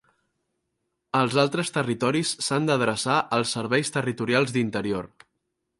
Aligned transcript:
En 1.19 1.25
els 1.25 1.35
altres 1.43 1.69
territoris 1.75 2.33
s'han 2.47 2.67
d'adreçar 2.71 3.19
als 3.39 3.55
serveis 3.59 3.95
territorials 3.99 4.57
d'Interior. 4.59 5.13